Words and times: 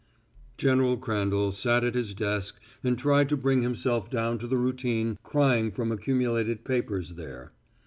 General 0.57 0.97
Crandall 0.97 1.51
sat 1.51 1.83
at 1.83 1.93
his 1.93 2.15
desk 2.15 2.59
and 2.83 2.97
tried 2.97 3.29
to 3.29 3.37
bring 3.37 3.61
himself 3.61 4.09
down 4.09 4.39
to 4.39 4.47
the 4.47 4.57
routine 4.57 5.19
crying 5.21 5.69
from 5.69 5.91
accumulated 5.91 6.65
papers 6.65 7.11
there. 7.13 7.51